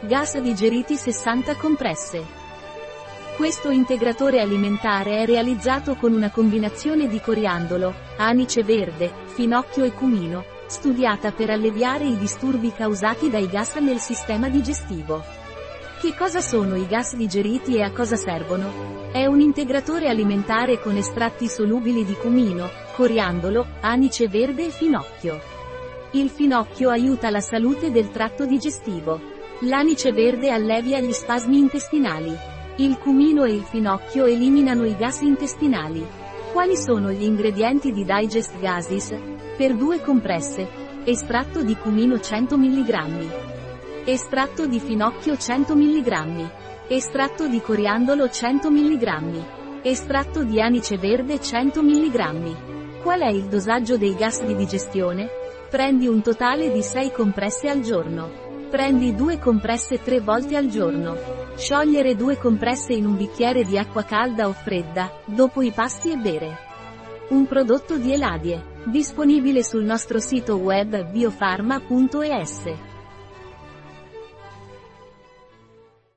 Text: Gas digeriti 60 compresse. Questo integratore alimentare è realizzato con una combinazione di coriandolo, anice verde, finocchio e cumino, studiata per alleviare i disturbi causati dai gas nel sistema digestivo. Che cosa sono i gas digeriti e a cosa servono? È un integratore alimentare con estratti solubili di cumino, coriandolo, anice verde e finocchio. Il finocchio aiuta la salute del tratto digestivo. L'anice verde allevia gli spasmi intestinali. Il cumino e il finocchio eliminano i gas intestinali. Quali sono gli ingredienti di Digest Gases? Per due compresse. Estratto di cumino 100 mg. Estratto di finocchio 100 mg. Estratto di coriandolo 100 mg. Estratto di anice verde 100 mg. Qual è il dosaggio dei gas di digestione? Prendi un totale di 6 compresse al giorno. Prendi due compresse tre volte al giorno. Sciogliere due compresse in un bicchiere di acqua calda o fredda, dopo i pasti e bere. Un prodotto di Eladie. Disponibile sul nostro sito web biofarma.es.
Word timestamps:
Gas 0.00 0.38
digeriti 0.38 0.94
60 0.94 1.56
compresse. 1.56 2.24
Questo 3.36 3.70
integratore 3.70 4.40
alimentare 4.40 5.22
è 5.22 5.26
realizzato 5.26 5.96
con 5.96 6.12
una 6.12 6.30
combinazione 6.30 7.08
di 7.08 7.20
coriandolo, 7.20 7.92
anice 8.16 8.62
verde, 8.62 9.12
finocchio 9.34 9.82
e 9.82 9.92
cumino, 9.92 10.44
studiata 10.68 11.32
per 11.32 11.50
alleviare 11.50 12.04
i 12.04 12.16
disturbi 12.16 12.72
causati 12.72 13.28
dai 13.28 13.48
gas 13.48 13.74
nel 13.78 13.98
sistema 13.98 14.48
digestivo. 14.48 15.20
Che 16.00 16.14
cosa 16.14 16.40
sono 16.40 16.76
i 16.76 16.86
gas 16.86 17.16
digeriti 17.16 17.74
e 17.74 17.82
a 17.82 17.90
cosa 17.90 18.14
servono? 18.14 19.10
È 19.10 19.26
un 19.26 19.40
integratore 19.40 20.08
alimentare 20.08 20.78
con 20.78 20.96
estratti 20.96 21.48
solubili 21.48 22.04
di 22.04 22.14
cumino, 22.14 22.70
coriandolo, 22.94 23.66
anice 23.80 24.28
verde 24.28 24.66
e 24.66 24.70
finocchio. 24.70 25.40
Il 26.12 26.30
finocchio 26.30 26.88
aiuta 26.88 27.30
la 27.30 27.40
salute 27.40 27.90
del 27.90 28.12
tratto 28.12 28.46
digestivo. 28.46 29.37
L'anice 29.62 30.12
verde 30.12 30.50
allevia 30.50 31.00
gli 31.00 31.10
spasmi 31.10 31.58
intestinali. 31.58 32.32
Il 32.76 32.96
cumino 32.96 33.42
e 33.42 33.54
il 33.54 33.64
finocchio 33.64 34.24
eliminano 34.24 34.84
i 34.84 34.94
gas 34.94 35.20
intestinali. 35.22 36.06
Quali 36.52 36.76
sono 36.76 37.10
gli 37.10 37.24
ingredienti 37.24 37.90
di 37.90 38.04
Digest 38.04 38.56
Gases? 38.60 39.18
Per 39.56 39.74
due 39.74 40.00
compresse. 40.00 40.68
Estratto 41.02 41.64
di 41.64 41.74
cumino 41.74 42.20
100 42.20 42.56
mg. 42.56 43.30
Estratto 44.04 44.66
di 44.66 44.78
finocchio 44.78 45.36
100 45.36 45.74
mg. 45.74 46.50
Estratto 46.86 47.48
di 47.48 47.60
coriandolo 47.60 48.30
100 48.30 48.70
mg. 48.70 49.44
Estratto 49.82 50.44
di 50.44 50.60
anice 50.60 50.98
verde 50.98 51.40
100 51.40 51.82
mg. 51.82 53.00
Qual 53.02 53.20
è 53.20 53.28
il 53.28 53.46
dosaggio 53.46 53.96
dei 53.96 54.14
gas 54.14 54.40
di 54.44 54.54
digestione? 54.54 55.28
Prendi 55.68 56.06
un 56.06 56.22
totale 56.22 56.70
di 56.70 56.80
6 56.80 57.10
compresse 57.10 57.68
al 57.68 57.80
giorno. 57.80 58.47
Prendi 58.70 59.14
due 59.14 59.38
compresse 59.38 60.02
tre 60.02 60.20
volte 60.20 60.54
al 60.54 60.66
giorno. 60.66 61.16
Sciogliere 61.56 62.14
due 62.14 62.36
compresse 62.36 62.92
in 62.92 63.06
un 63.06 63.16
bicchiere 63.16 63.64
di 63.64 63.78
acqua 63.78 64.04
calda 64.04 64.46
o 64.46 64.52
fredda, 64.52 65.10
dopo 65.24 65.62
i 65.62 65.72
pasti 65.72 66.12
e 66.12 66.16
bere. 66.16 66.58
Un 67.30 67.46
prodotto 67.46 67.96
di 67.96 68.12
Eladie. 68.12 68.76
Disponibile 68.84 69.64
sul 69.64 69.84
nostro 69.84 70.18
sito 70.18 70.56
web 70.56 71.10
biofarma.es. 71.10 72.97